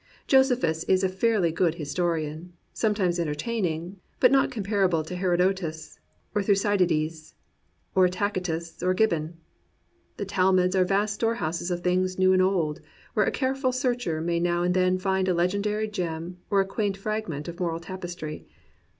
[0.25, 5.99] Josephus is a fairly good historian, sometimes entertaining, but not comparable to Herodotus
[6.33, 7.35] or Thucydides
[7.93, 9.35] or Tacitus or Gibbon.
[10.17, 12.81] The Talmuds are vast storehouses of things new and old,
[13.13, 16.97] where a careful searcher may now and then find a legendary gem or a quaint
[16.97, 18.47] fragment of moral tapestry.